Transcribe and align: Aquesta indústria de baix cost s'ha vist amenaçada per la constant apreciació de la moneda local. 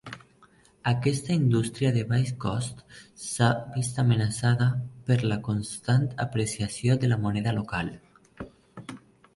Aquesta 0.91 1.35
indústria 1.39 1.91
de 1.97 2.05
baix 2.13 2.31
cost 2.45 2.81
s'ha 3.25 3.51
vist 3.75 4.01
amenaçada 4.05 4.71
per 5.11 5.19
la 5.35 5.39
constant 5.51 6.11
apreciació 6.27 6.99
de 7.05 7.13
la 7.15 7.21
moneda 7.29 7.57
local. 7.61 7.95